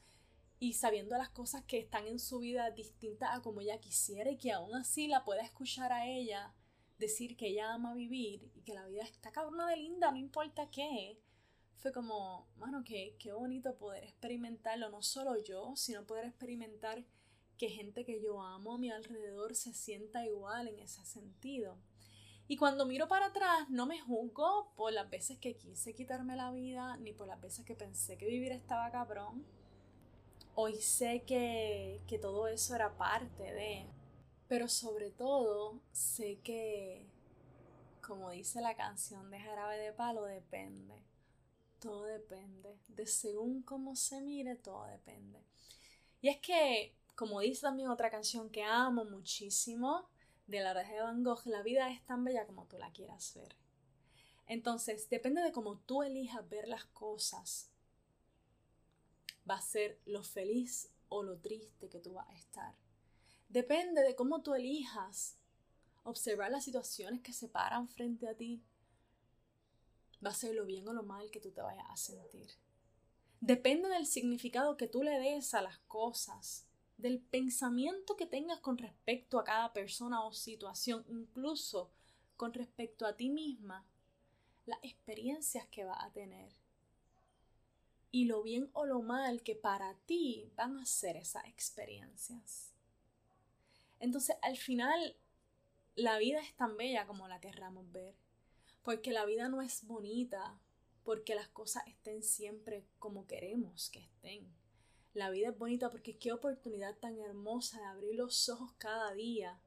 y 0.61 0.75
sabiendo 0.75 1.16
las 1.16 1.31
cosas 1.31 1.64
que 1.64 1.78
están 1.78 2.07
en 2.07 2.21
su 2.21 2.38
vida 2.38 2.71
distintas 2.71 3.31
a 3.33 3.43
como 3.43 3.62
ella 3.62 3.81
quisiera 3.81 4.31
y 4.31 4.37
que 4.37 4.52
aún 4.52 4.75
así 4.76 5.09
la 5.09 5.25
pueda 5.25 5.43
escuchar 5.43 5.93
a 5.93 6.07
ella 6.07 6.54
decir 6.99 7.37
que 7.37 7.49
ella 7.49 7.73
ama 7.73 7.95
vivir 7.95 8.50
y 8.54 8.62
que 8.62 8.75
la 8.75 8.87
vida 8.87 9.02
está 9.02 9.33
cabrona 9.33 9.69
de 9.69 9.78
linda, 9.78 10.11
no 10.11 10.19
importa 10.19 10.71
qué. 10.71 11.19
Fue 11.76 11.90
como, 11.90 12.47
mano, 12.57 12.83
qué, 12.85 13.16
qué 13.19 13.33
bonito 13.33 13.76
poder 13.76 14.04
experimentarlo, 14.04 14.90
no 14.90 15.02
solo 15.02 15.43
yo, 15.43 15.73
sino 15.75 16.07
poder 16.07 16.26
experimentar 16.26 17.04
que 17.59 17.69
gente 17.69 18.04
que 18.04 18.21
yo 18.23 18.43
amo 18.43 18.75
a 18.75 18.78
mi 18.78 18.90
alrededor 18.90 19.54
se 19.54 19.73
sienta 19.73 20.25
igual 20.25 20.69
en 20.69 20.78
ese 20.81 21.04
sentido. 21.04 21.78
Y 22.47 22.57
cuando 22.57 22.87
miro 22.87 23.09
para 23.09 23.27
atrás, 23.27 23.69
no 23.71 23.87
me 23.87 24.01
juzgo 24.01 24.73
por 24.77 24.93
las 24.93 25.09
veces 25.09 25.39
que 25.39 25.57
quise 25.57 25.95
quitarme 25.95 26.37
la 26.37 26.51
vida, 26.51 26.97
ni 26.99 27.13
por 27.13 27.27
las 27.27 27.41
veces 27.41 27.65
que 27.65 27.75
pensé 27.75 28.19
que 28.19 28.27
vivir 28.27 28.53
estaba 28.53 28.91
cabrón 28.91 29.45
Hoy 30.57 30.81
sé 30.81 31.25
que, 31.27 32.01
que 32.07 32.19
todo 32.19 32.47
eso 32.47 32.75
era 32.77 32.97
parte 32.97 33.43
de... 33.43 33.87
Pero 34.47 34.69
sobre 34.69 35.11
todo 35.11 35.81
sé 35.91 36.39
que, 36.45 37.09
como 38.01 38.31
dice 38.31 38.61
la 38.61 38.77
canción 38.77 39.31
de 39.31 39.41
Jarabe 39.41 39.79
de 39.79 39.93
Palo, 39.93 40.25
depende. 40.25 41.03
Todo 41.81 42.05
depende. 42.05 42.79
De 42.87 43.07
según 43.07 43.63
cómo 43.63 43.97
se 43.97 44.21
mire, 44.21 44.55
todo 44.55 44.85
depende. 44.85 45.43
Y 46.21 46.29
es 46.29 46.39
que, 46.39 46.95
como 47.17 47.41
dice 47.41 47.63
también 47.63 47.89
otra 47.89 48.11
canción 48.11 48.49
que 48.49 48.63
amo 48.63 49.05
muchísimo, 49.05 50.09
de 50.47 50.61
la 50.61 50.75
de 50.75 51.01
Van 51.01 51.23
Gogh, 51.23 51.47
la 51.47 51.63
vida 51.63 51.91
es 51.91 52.05
tan 52.05 52.25
bella 52.25 52.47
como 52.47 52.67
tú 52.67 52.79
la 52.79 52.93
quieras 52.93 53.33
ver. 53.35 53.57
Entonces, 54.47 55.09
depende 55.09 55.43
de 55.43 55.53
cómo 55.53 55.79
tú 55.79 56.03
elijas 56.03 56.49
ver 56.49 56.69
las 56.69 56.85
cosas, 56.87 57.71
va 59.49 59.57
a 59.57 59.63
ser 59.63 60.01
lo 60.05 60.23
feliz 60.23 60.91
o 61.09 61.23
lo 61.23 61.39
triste 61.39 61.89
que 61.89 62.01
tú 62.01 62.15
vas 62.15 62.29
a 62.29 62.35
estar. 62.35 62.75
Depende 63.49 64.03
de 64.03 64.15
cómo 64.15 64.43
tú 64.43 64.55
elijas 64.55 65.37
observar 66.03 66.51
las 66.51 66.65
situaciones 66.65 67.23
que 67.23 67.33
se 67.33 67.49
paran 67.49 67.89
frente 67.89 68.29
a 68.29 68.35
ti. 68.35 68.63
Va 70.25 70.31
a 70.31 70.35
ser 70.35 70.55
lo 70.55 70.65
bien 70.65 70.87
o 70.89 70.93
lo 70.93 71.03
mal 71.03 71.31
que 71.31 71.41
tú 71.41 71.51
te 71.51 71.63
vayas 71.63 71.87
a 71.89 71.97
sentir. 71.97 72.51
Depende 73.41 73.89
del 73.89 74.07
significado 74.07 74.77
que 74.77 74.89
tú 74.89 75.03
le 75.03 75.19
des 75.19 75.55
a 75.55 75.63
las 75.63 75.79
cosas, 75.81 76.67
del 76.97 77.21
pensamiento 77.21 78.17
que 78.17 78.27
tengas 78.27 78.61
con 78.61 78.79
respecto 78.79 79.39
a 79.39 79.45
cada 79.45 79.73
persona 79.73 80.25
o 80.25 80.33
situación, 80.33 81.05
incluso 81.09 81.91
con 82.37 82.53
respecto 82.53 83.07
a 83.07 83.17
ti 83.17 83.31
misma, 83.31 83.87
las 84.67 84.79
experiencias 84.83 85.67
que 85.69 85.85
vas 85.85 86.03
a 86.03 86.11
tener 86.11 86.51
y 88.11 88.27
lo 88.27 88.43
bien 88.43 88.71
o 88.75 88.87
lo 88.87 89.03
mal 89.03 89.43
que 89.43 89.57
para 89.57 89.95
ti 90.07 90.49
van 90.55 90.79
a 90.79 90.87
ser 90.87 91.17
esas 91.17 91.47
experiencias. 91.47 92.73
Entonces, 93.99 94.37
al 94.41 94.57
final, 94.57 95.17
la 95.97 96.19
vida 96.19 96.41
es 96.41 96.55
tan 96.55 96.77
bella 96.77 97.07
como 97.07 97.27
la 97.27 97.41
querramos 97.41 97.91
ver, 97.91 98.15
porque 98.85 99.11
la 99.11 99.25
vida 99.25 99.49
no 99.49 99.63
es 99.63 99.85
bonita 99.85 100.61
porque 101.03 101.35
las 101.35 101.49
cosas 101.49 101.87
estén 101.87 102.23
siempre 102.23 102.87
como 102.99 103.27
queremos 103.27 103.91
que 103.91 104.01
estén. 104.01 104.47
La 105.14 105.30
vida 105.30 105.50
es 105.50 105.59
bonita 105.59 105.90
porque 105.90 106.16
qué 106.16 106.33
oportunidad 106.33 106.97
tan 106.97 107.16
hermosa 107.21 107.78
de 107.78 107.87
abrir 107.87 108.16
los 108.16 108.49
ojos 108.49 108.73
cada 108.78 109.14
día 109.14 109.61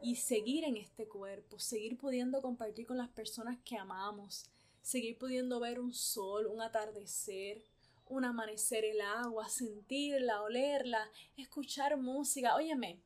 y 0.00 0.14
seguir 0.14 0.62
en 0.62 0.76
este 0.76 1.08
cuerpo, 1.08 1.58
seguir 1.58 1.98
pudiendo 1.98 2.40
compartir 2.40 2.86
con 2.86 2.96
las 2.96 3.08
personas 3.08 3.58
que 3.64 3.76
amamos, 3.76 4.46
seguir 4.80 5.18
pudiendo 5.18 5.58
ver 5.58 5.80
un 5.80 5.92
sol, 5.92 6.46
un 6.46 6.62
atardecer, 6.62 7.64
un 8.06 8.24
amanecer, 8.24 8.84
el 8.84 9.00
agua, 9.00 9.48
sentirla, 9.48 10.42
olerla, 10.42 11.10
escuchar 11.36 11.96
música. 11.96 12.54
Óyeme, 12.54 13.00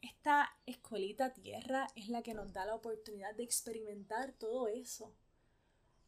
esta 0.00 0.56
escuelita 0.64 1.34
tierra 1.34 1.86
es 1.96 2.08
la 2.08 2.22
que 2.22 2.32
nos 2.32 2.50
da 2.54 2.64
la 2.64 2.74
oportunidad 2.74 3.34
de 3.34 3.42
experimentar 3.42 4.32
todo 4.32 4.68
eso. 4.68 5.12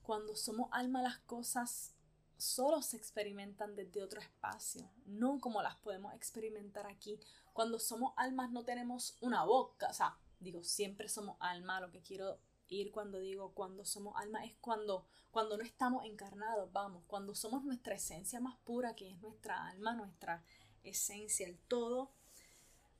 Cuando 0.02 0.35
somos 0.37 0.70
alma 0.73 1.02
las 1.02 1.18
cosas 1.18 1.96
solo 2.37 2.83
se 2.83 2.97
experimentan 2.97 3.75
desde 3.75 4.02
otro 4.02 4.21
espacio, 4.21 4.90
no 5.07 5.40
como 5.40 5.62
las 5.62 5.76
podemos 5.76 6.14
experimentar 6.14 6.87
aquí. 6.87 7.19
Cuando 7.52 7.78
somos 7.78 8.12
almas 8.16 8.50
no 8.50 8.64
tenemos 8.64 9.16
una 9.21 9.45
boca, 9.45 9.88
o 9.90 9.95
sea, 9.95 10.16
digo, 10.40 10.62
siempre 10.62 11.09
somos 11.09 11.37
alma, 11.40 11.81
lo 11.81 11.90
que 11.90 12.02
quiero 12.02 12.38
ir 12.69 12.90
cuando 12.90 13.21
digo 13.21 13.52
cuando 13.52 13.85
somos 13.85 14.16
alma 14.16 14.45
es 14.45 14.52
cuando 14.61 15.05
cuando 15.37 15.59
no 15.59 15.64
estamos 15.64 16.07
encarnados, 16.07 16.73
vamos, 16.73 17.02
cuando 17.07 17.35
somos 17.35 17.62
nuestra 17.62 17.95
esencia 17.95 18.40
más 18.40 18.57
pura, 18.64 18.97
que 18.97 19.11
es 19.11 19.21
nuestra 19.21 19.66
alma, 19.66 19.93
nuestra 19.93 20.43
esencia, 20.83 21.47
el 21.47 21.59
todo. 21.59 22.11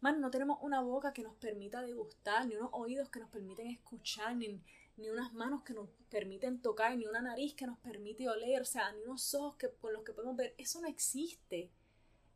Man, 0.03 0.21
no 0.21 0.31
tenemos 0.31 0.59
una 0.61 0.83
boca 0.83 1.15
que 1.15 1.23
nos 1.23 1.35
permita 1.37 1.81
degustar, 1.81 2.45
ni 2.45 2.55
unos 2.57 2.69
oídos 2.73 3.09
que 3.09 3.21
nos 3.21 3.31
permiten 3.31 3.69
escuchar, 3.69 4.37
ni, 4.37 4.63
ni 4.97 5.11
unas 5.11 5.33
manos 5.33 5.63
que 5.63 5.75
nos 5.75 5.89
permiten 6.09 6.61
tocar, 6.61 6.97
ni 6.97 7.07
una 7.07 7.21
nariz 7.21 7.55
que 7.55 7.67
nos 7.67 7.79
permite 7.79 8.29
oler, 8.29 8.63
o 8.63 8.65
sea, 8.65 8.93
ni 8.93 9.03
unos 9.03 9.35
ojos 9.35 9.57
que, 9.57 9.71
con 9.71 9.93
los 9.93 10.03
que 10.03 10.13
podemos 10.13 10.37
ver. 10.37 10.55
Eso 10.59 10.81
no 10.81 10.89
existe 10.89 11.71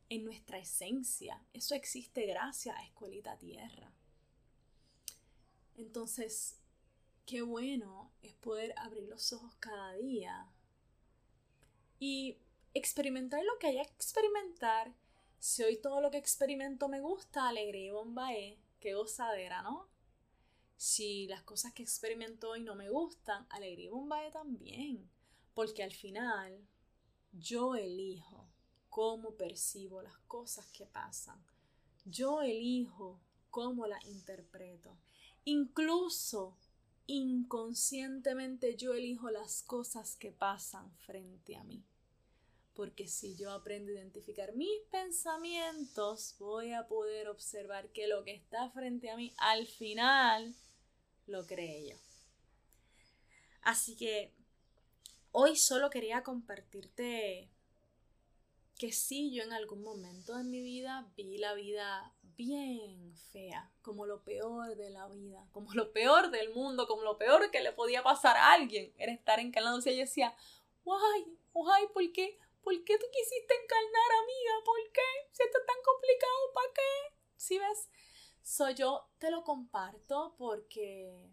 en 0.09 0.25
nuestra 0.25 0.59
esencia. 0.59 1.41
Eso 1.53 1.73
existe 1.73 2.25
gracias 2.25 2.75
a 2.77 2.83
Escuelita 2.83 3.37
Tierra. 3.37 3.91
Entonces, 5.77 6.57
qué 7.25 7.41
bueno 7.41 8.11
es 8.21 8.33
poder 8.35 8.73
abrir 8.77 9.03
los 9.03 9.33
ojos 9.33 9.55
cada 9.59 9.93
día 9.93 10.47
y 11.99 12.37
experimentar 12.73 13.43
lo 13.43 13.57
que 13.57 13.67
haya 13.67 13.85
que 13.85 13.93
experimentar. 13.93 14.93
Si 15.39 15.63
hoy 15.63 15.77
todo 15.77 16.01
lo 16.01 16.11
que 16.11 16.17
experimento 16.17 16.87
me 16.87 16.99
gusta, 16.99 17.47
alegría 17.47 17.87
y 17.87 17.91
bombae, 17.91 18.59
qué 18.79 18.93
gozadera, 18.93 19.63
¿no? 19.63 19.90
Si 20.83 21.27
las 21.27 21.43
cosas 21.43 21.73
que 21.73 21.83
experimento 21.83 22.49
hoy 22.49 22.63
no 22.63 22.73
me 22.73 22.89
gustan, 22.89 23.45
alegría 23.51 23.85
y 23.85 23.89
bombae 23.89 24.31
también. 24.31 25.07
Porque 25.53 25.83
al 25.83 25.93
final 25.93 26.67
yo 27.31 27.75
elijo 27.75 28.49
cómo 28.89 29.35
percibo 29.35 30.01
las 30.01 30.17
cosas 30.21 30.71
que 30.71 30.87
pasan. 30.87 31.39
Yo 32.05 32.41
elijo 32.41 33.19
cómo 33.51 33.85
las 33.85 34.03
interpreto. 34.05 34.97
Incluso 35.45 36.57
inconscientemente 37.05 38.75
yo 38.75 38.95
elijo 38.95 39.29
las 39.29 39.61
cosas 39.61 40.15
que 40.15 40.31
pasan 40.31 40.91
frente 41.05 41.57
a 41.57 41.63
mí. 41.63 41.85
Porque 42.73 43.07
si 43.07 43.35
yo 43.35 43.51
aprendo 43.51 43.91
a 43.91 43.95
identificar 43.97 44.55
mis 44.55 44.81
pensamientos, 44.89 46.33
voy 46.39 46.73
a 46.73 46.87
poder 46.87 47.29
observar 47.29 47.89
que 47.89 48.07
lo 48.07 48.23
que 48.23 48.33
está 48.33 48.71
frente 48.71 49.11
a 49.11 49.15
mí 49.15 49.31
al 49.37 49.67
final 49.67 50.55
lo 51.31 51.47
creé 51.47 51.89
yo. 51.89 51.97
Así 53.61 53.95
que 53.95 54.33
hoy 55.31 55.55
solo 55.55 55.89
quería 55.89 56.23
compartirte 56.23 57.49
que 58.77 58.91
sí, 58.91 59.31
yo 59.31 59.43
en 59.43 59.53
algún 59.53 59.83
momento 59.83 60.35
de 60.35 60.43
mi 60.43 60.61
vida 60.61 61.07
vi 61.15 61.37
la 61.37 61.53
vida 61.53 62.13
bien 62.35 63.15
fea, 63.31 63.71
como 63.83 64.07
lo 64.07 64.23
peor 64.23 64.75
de 64.75 64.89
la 64.89 65.07
vida, 65.07 65.47
como 65.51 65.73
lo 65.73 65.91
peor 65.91 66.31
del 66.31 66.49
mundo, 66.49 66.87
como 66.87 67.03
lo 67.03 67.17
peor 67.17 67.51
que 67.51 67.61
le 67.61 67.73
podía 67.73 68.01
pasar 68.01 68.35
a 68.37 68.53
alguien, 68.53 68.91
era 68.97 69.11
estar 69.11 69.39
encarnado. 69.39 69.77
O 69.77 69.81
sea, 69.81 69.93
yo 69.93 69.99
decía, 69.99 70.35
guay, 70.83 71.37
guay, 71.53 71.87
¿por 71.93 72.11
qué? 72.11 72.39
¿Por 72.63 72.73
qué 72.83 72.97
tú 72.97 73.05
quisiste 73.11 73.53
encarnar, 73.53 74.11
amiga? 74.23 74.53
¿Por 74.65 74.91
qué? 74.91 75.29
Si 75.31 75.43
esto 75.43 75.59
es 75.59 75.65
tan 75.65 75.83
complicado, 75.83 76.53
¿para 76.53 76.73
qué? 76.73 77.15
¿Sí 77.37 77.59
ves? 77.59 77.89
Soy 78.43 78.73
yo, 78.75 79.07
te 79.19 79.31
lo 79.31 79.43
comparto 79.43 80.35
porque 80.37 81.29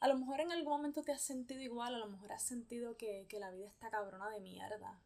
a 0.00 0.08
lo 0.08 0.16
mejor 0.18 0.40
en 0.40 0.52
algún 0.52 0.72
momento 0.72 1.02
te 1.02 1.12
has 1.12 1.22
sentido 1.22 1.60
igual, 1.60 1.94
a 1.94 1.98
lo 1.98 2.08
mejor 2.08 2.32
has 2.32 2.42
sentido 2.42 2.96
que, 2.96 3.26
que 3.28 3.38
la 3.38 3.50
vida 3.50 3.68
está 3.68 3.90
cabrona 3.90 4.30
de 4.30 4.40
mierda. 4.40 5.00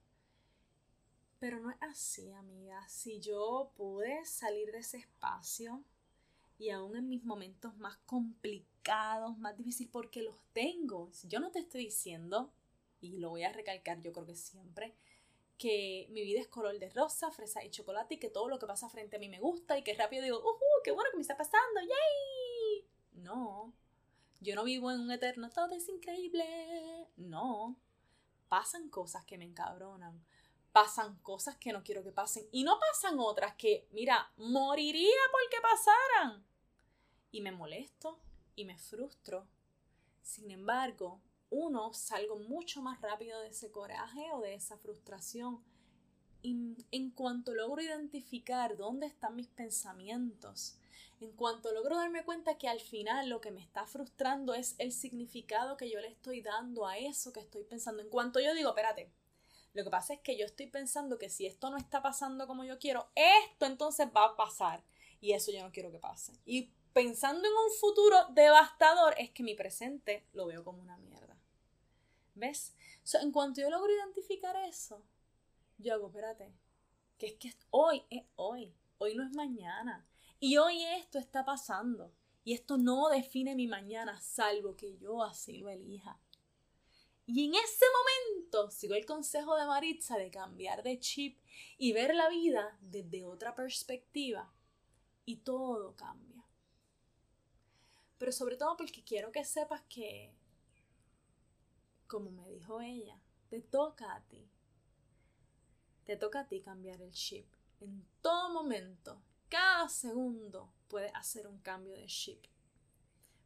Pero 1.39 1.59
no 1.59 1.71
es 1.71 1.77
así, 1.81 2.33
amiga. 2.33 2.87
Si 2.89 3.21
yo 3.21 3.73
pude 3.77 4.25
salir 4.25 4.71
de 4.73 4.79
ese 4.79 4.99
espacio 4.99 5.83
y 6.59 6.71
aún 6.71 6.95
en 6.97 7.09
mis 7.09 7.25
momentos 7.25 7.77
más 7.79 7.97
complicados, 8.05 9.39
más 9.39 9.57
difíciles, 9.57 9.91
porque 9.91 10.23
los 10.23 10.37
tengo. 10.53 11.11
Yo 11.25 11.41
no 11.41 11.51
te 11.51 11.61
estoy 11.61 11.87
diciendo, 11.87 12.53
y 13.01 13.17
lo 13.17 13.31
voy 13.31 13.45
a 13.45 13.53
recalcar 13.53 14.01
yo 14.01 14.13
creo 14.13 14.27
que 14.27 14.37
siempre, 14.37 14.95
que 15.61 16.07
mi 16.09 16.23
vida 16.23 16.41
es 16.41 16.49
color 16.49 16.79
de 16.79 16.89
rosa, 16.89 17.31
fresa 17.31 17.63
y 17.63 17.71
chocolate 17.71 18.15
y 18.15 18.19
que 18.19 18.31
todo 18.31 18.49
lo 18.49 18.59
que 18.59 18.67
pasa 18.67 18.89
frente 18.89 19.17
a 19.17 19.19
mí 19.19 19.29
me 19.29 19.41
gusta 19.41 19.77
y 19.77 19.85
que 19.85 19.93
rápido 19.93 20.23
digo, 20.25 20.39
¡uh! 20.39 20.83
¡Qué 20.83 20.91
bueno 20.91 21.11
que 21.11 21.19
me 21.19 21.23
está 21.23 21.37
pasando! 21.37 21.81
¡Yay! 21.83 22.89
No. 23.13 23.75
Yo 24.41 24.55
no 24.55 24.65
vivo 24.65 24.91
en 24.91 25.01
un 25.01 25.11
eterno, 25.11 25.51
todo 25.51 25.75
es 25.75 25.87
increíble. 25.91 26.47
No. 27.19 27.77
Pasan 28.49 28.89
cosas 28.89 29.27
que 29.27 29.37
me 29.37 29.45
encabronan 29.45 30.25
pasan 30.73 31.17
cosas 31.19 31.57
que 31.57 31.73
no 31.73 31.83
quiero 31.83 32.05
que 32.05 32.13
pasen 32.13 32.47
y 32.53 32.63
no 32.63 32.79
pasan 32.79 33.19
otras 33.19 33.55
que, 33.57 33.89
mira, 33.91 34.33
moriría 34.37 35.21
porque 35.33 35.57
pasaran. 35.61 36.45
Y 37.33 37.41
me 37.41 37.53
molesto 37.53 38.19
y 38.57 38.65
me 38.65 38.79
frustro. 38.79 39.47
Sin 40.23 40.51
embargo, 40.51 41.21
uno 41.51 41.93
salgo 41.93 42.37
mucho 42.37 42.81
más 42.83 43.01
rápido 43.01 43.41
de 43.41 43.49
ese 43.49 43.71
coraje 43.71 44.31
o 44.33 44.41
de 44.41 44.55
esa 44.55 44.77
frustración. 44.79 45.63
Y 46.43 46.77
en 46.91 47.11
cuanto 47.11 47.55
logro 47.55 47.83
identificar 47.83 48.77
dónde 48.77 49.07
están 49.07 49.37
mis 49.37 49.49
pensamientos, 49.49 50.79
en 51.21 51.33
cuanto 51.33 51.73
logro 51.73 51.97
darme 51.97 52.25
cuenta 52.25 52.57
que 52.57 52.69
al 52.69 52.81
final 52.81 53.29
lo 53.29 53.41
que 53.41 53.51
me 53.51 53.61
está 53.61 53.87
frustrando 53.87 54.55
es 54.55 54.75
el 54.79 54.93
significado 54.93 55.77
que 55.77 55.91
yo 55.91 56.01
le 56.01 56.09
estoy 56.09 56.41
dando 56.41 56.87
a 56.87 56.97
eso 56.97 57.33
que 57.33 57.41
estoy 57.41 57.65
pensando, 57.65 58.03
en 58.03 58.09
cuanto 58.09 58.41
yo 58.41 58.55
digo, 58.55 58.71
espérate, 58.71 59.13
lo 59.73 59.85
que 59.85 59.91
pasa 59.91 60.15
es 60.15 60.21
que 60.21 60.37
yo 60.37 60.47
estoy 60.47 60.67
pensando 60.67 61.19
que 61.19 61.29
si 61.29 61.47
esto 61.47 61.71
no 61.71 61.77
está 61.77 62.03
pasando 62.03 62.47
como 62.47 62.65
yo 62.65 62.79
quiero, 62.79 63.09
esto 63.15 63.67
entonces 63.67 64.09
va 64.15 64.25
a 64.25 64.37
pasar. 64.37 64.83
Y 65.21 65.33
eso 65.33 65.53
yo 65.53 65.63
no 65.63 65.71
quiero 65.71 65.93
que 65.93 65.99
pase. 65.99 66.33
Y 66.45 66.73
pensando 66.93 67.47
en 67.47 67.55
un 67.55 67.73
futuro 67.79 68.17
devastador, 68.31 69.15
es 69.19 69.31
que 69.31 69.43
mi 69.43 69.55
presente 69.55 70.27
lo 70.33 70.47
veo 70.47 70.65
como 70.65 70.81
una 70.81 70.97
mierda. 70.99 71.37
¿Ves? 72.35 72.75
en 73.15 73.33
cuanto 73.33 73.61
yo 73.61 73.71
logro 73.71 73.93
identificar 73.93 74.57
eso, 74.69 75.03
yo 75.79 75.95
hago, 75.95 76.09
espérate, 76.09 76.53
que 77.19 77.27
es 77.27 77.35
que 77.35 77.53
hoy 77.71 78.05
es 78.09 78.25
hoy, 78.37 78.75
hoy 78.99 79.15
no 79.15 79.25
es 79.25 79.35
mañana. 79.35 80.07
Y 80.39 80.57
hoy 80.57 80.83
esto 80.85 81.19
está 81.19 81.45
pasando. 81.45 82.13
Y 82.45 82.55
esto 82.55 82.79
no 82.79 83.11
define 83.11 83.55
mi 83.55 83.67
mañana, 83.67 84.19
salvo 84.21 84.75
que 84.75 84.97
yo 84.97 85.23
así 85.23 85.59
lo 85.59 85.69
elija. 85.69 86.19
Y 87.27 87.45
en 87.45 87.55
ese 87.55 87.85
momento 87.99 88.71
sigo 88.71 88.95
el 88.95 89.05
consejo 89.05 89.55
de 89.57 89.67
Maritza 89.67 90.17
de 90.17 90.31
cambiar 90.31 90.83
de 90.83 90.99
chip 90.99 91.39
y 91.79 91.93
ver 91.93 92.15
la 92.15 92.29
vida 92.29 92.77
desde 92.81 93.25
otra 93.25 93.55
perspectiva. 93.55 94.53
Y 95.27 95.37
todo 95.37 95.95
cambia. 95.95 96.40
Pero 98.21 98.33
sobre 98.33 98.59
todo 98.59 98.77
porque 98.77 99.03
quiero 99.03 99.33
que 99.33 99.47
sepas 99.47 99.81
que, 99.89 100.31
como 102.07 102.31
me 102.31 102.51
dijo 102.51 102.83
ella, 102.83 103.19
te 103.49 103.63
toca 103.63 104.15
a 104.15 104.21
ti. 104.29 104.47
Te 106.05 106.19
toca 106.19 106.41
a 106.41 106.47
ti 106.47 106.61
cambiar 106.61 107.01
el 107.01 107.13
chip. 107.13 107.47
En 107.81 108.05
todo 108.21 108.53
momento, 108.53 109.23
cada 109.49 109.89
segundo 109.89 110.71
puedes 110.89 111.15
hacer 111.15 111.47
un 111.47 111.61
cambio 111.61 111.95
de 111.95 112.05
chip. 112.09 112.45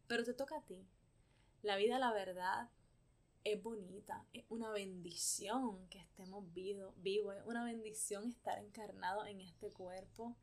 Pero 0.08 0.24
te 0.24 0.34
toca 0.34 0.56
a 0.56 0.64
ti. 0.64 0.84
La 1.62 1.76
vida, 1.76 2.00
la 2.00 2.12
verdad, 2.12 2.68
es 3.44 3.62
bonita, 3.62 4.26
es 4.32 4.44
una 4.48 4.72
bendición 4.72 5.86
que 5.88 6.00
estemos 6.00 6.52
vivos, 6.52 7.36
es 7.36 7.46
una 7.46 7.64
bendición 7.64 8.28
estar 8.28 8.58
encarnado 8.58 9.24
en 9.24 9.40
este 9.40 9.70
cuerpo 9.70 10.34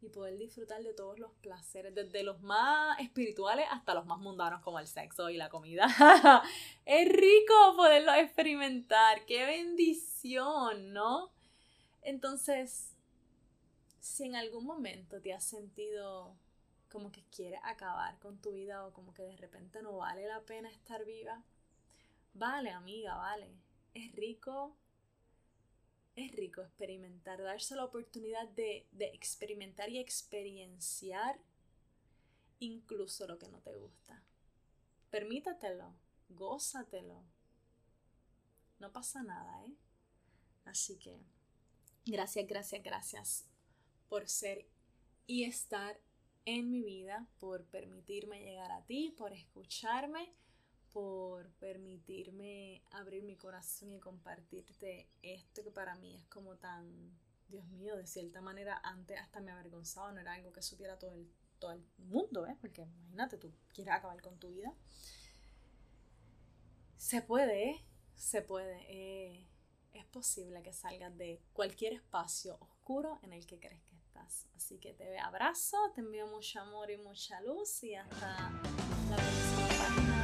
y 0.00 0.08
poder 0.08 0.38
disfrutar 0.38 0.82
de 0.82 0.94
todos 0.94 1.18
los 1.18 1.32
placeres, 1.40 1.94
desde 1.94 2.22
los 2.22 2.40
más 2.40 2.98
espirituales 3.00 3.66
hasta 3.70 3.94
los 3.94 4.06
más 4.06 4.18
mundanos 4.18 4.62
como 4.62 4.78
el 4.78 4.86
sexo 4.86 5.30
y 5.30 5.36
la 5.36 5.48
comida. 5.48 5.86
es 6.86 7.08
rico 7.08 7.54
poderlo 7.76 8.14
experimentar, 8.14 9.24
qué 9.26 9.44
bendición, 9.46 10.92
¿no? 10.92 11.32
Entonces, 12.02 12.94
si 14.00 14.24
en 14.24 14.36
algún 14.36 14.64
momento 14.64 15.20
te 15.20 15.34
has 15.34 15.44
sentido 15.44 16.36
como 16.88 17.12
que 17.12 17.22
quieres 17.24 17.60
acabar 17.64 18.18
con 18.18 18.40
tu 18.40 18.52
vida 18.52 18.86
o 18.86 18.92
como 18.92 19.12
que 19.12 19.22
de 19.22 19.36
repente 19.36 19.82
no 19.82 19.98
vale 19.98 20.26
la 20.26 20.40
pena 20.40 20.70
estar 20.70 21.04
viva, 21.04 21.42
Vale, 22.38 22.70
amiga, 22.70 23.16
vale. 23.16 23.50
Es 23.94 24.12
rico. 24.12 24.76
Es 26.18 26.32
rico 26.32 26.62
experimentar, 26.62 27.40
darse 27.40 27.76
la 27.76 27.84
oportunidad 27.84 28.48
de, 28.48 28.88
de 28.90 29.04
experimentar 29.14 29.88
y 29.88 30.00
experienciar 30.00 31.38
incluso 32.58 33.28
lo 33.28 33.38
que 33.38 33.46
no 33.46 33.60
te 33.60 33.72
gusta. 33.76 34.20
Permítatelo, 35.10 35.94
gózatelo. 36.28 37.22
No 38.80 38.90
pasa 38.90 39.22
nada, 39.22 39.64
¿eh? 39.64 39.76
Así 40.64 40.96
que, 40.96 41.20
gracias, 42.04 42.48
gracias, 42.48 42.82
gracias 42.82 43.46
por 44.08 44.28
ser 44.28 44.66
y 45.28 45.44
estar 45.44 46.00
en 46.46 46.68
mi 46.68 46.82
vida, 46.82 47.28
por 47.38 47.64
permitirme 47.66 48.42
llegar 48.42 48.72
a 48.72 48.84
ti, 48.86 49.14
por 49.16 49.32
escucharme 49.32 50.32
por 50.92 51.50
permitirme 51.54 52.82
abrir 52.90 53.22
mi 53.22 53.36
corazón 53.36 53.92
y 53.92 54.00
compartirte 54.00 55.08
esto 55.22 55.62
que 55.62 55.70
para 55.70 55.94
mí 55.96 56.16
es 56.16 56.26
como 56.26 56.56
tan, 56.56 57.16
Dios 57.48 57.66
mío, 57.66 57.96
de 57.96 58.06
cierta 58.06 58.40
manera 58.40 58.80
antes 58.82 59.18
hasta 59.18 59.40
me 59.40 59.52
avergonzaba, 59.52 60.12
no 60.12 60.20
era 60.20 60.32
algo 60.32 60.52
que 60.52 60.62
supiera 60.62 60.98
todo 60.98 61.12
el, 61.12 61.30
todo 61.58 61.72
el 61.72 61.84
mundo, 61.98 62.46
¿eh? 62.46 62.56
Porque 62.60 62.82
imagínate, 62.82 63.38
tú 63.38 63.52
quieres 63.72 63.94
acabar 63.94 64.20
con 64.22 64.38
tu 64.38 64.50
vida. 64.50 64.74
Se 66.96 67.22
puede, 67.22 67.70
¿eh? 67.70 67.84
Se 68.14 68.42
puede. 68.42 68.84
Eh, 68.88 69.48
es 69.92 70.04
posible 70.06 70.62
que 70.62 70.72
salgas 70.72 71.16
de 71.16 71.40
cualquier 71.52 71.92
espacio 71.92 72.56
oscuro 72.60 73.18
en 73.22 73.32
el 73.32 73.46
que 73.46 73.58
crees 73.58 73.82
que 73.84 73.96
estás. 73.96 74.46
Así 74.56 74.78
que 74.78 74.92
te 74.94 75.18
abrazo, 75.18 75.76
te 75.94 76.00
envío 76.00 76.26
mucho 76.26 76.60
amor 76.60 76.90
y 76.90 76.96
mucha 76.96 77.40
luz 77.40 77.82
y 77.84 77.94
hasta 77.94 78.50
la 79.10 79.16
próxima 79.16 80.17